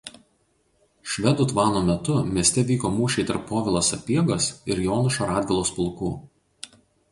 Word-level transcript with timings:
Švedų 1.15 1.45
tvano 1.51 1.83
metu 1.89 2.15
mieste 2.37 2.63
vyko 2.71 2.91
mūšiai 2.97 3.27
tarp 3.33 3.45
Povilo 3.53 3.83
Sapiegos 3.91 4.49
ir 4.73 4.83
Jonušo 4.89 5.31
Radvilos 5.35 5.75
pulkų. 5.79 6.13